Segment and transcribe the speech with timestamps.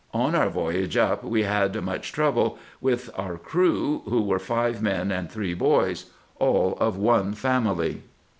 [0.15, 5.11] On our voyage up we had much trouble with our crew, who were five men
[5.11, 6.05] and three boys,
[6.39, 8.01] all of one family.